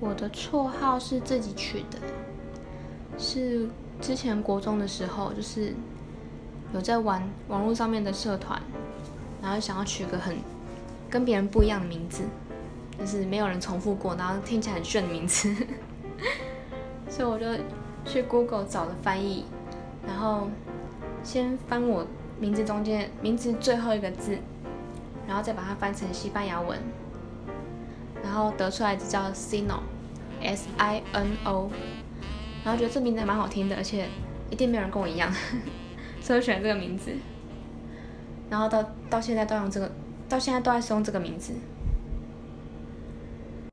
[0.00, 1.98] 我的绰号是自己取的，
[3.18, 3.68] 是
[4.00, 5.74] 之前国中的时候，就是
[6.72, 8.62] 有在玩网络上面的社团，
[9.42, 10.36] 然后想要取个很
[11.10, 12.22] 跟别人不一样的名字，
[12.96, 15.52] 就是没有人重复过，然后听起来很炫的名字，
[17.10, 17.46] 所以我就
[18.04, 19.46] 去 Google 找了翻译，
[20.06, 20.48] 然后
[21.24, 22.06] 先翻我
[22.38, 24.38] 名字中间名字最后一个字，
[25.26, 26.78] 然后再把它翻成西班牙文。
[28.22, 31.70] 然后得出来就叫 Sino，S I N O，
[32.64, 34.06] 然后觉得这名字还蛮好听的，而且
[34.50, 35.32] 一定没有人跟我一样，
[36.20, 37.12] 所以我选这个名字。
[38.50, 39.90] 然后到到现在都用这个，
[40.28, 41.52] 到现在都在使用这个名字。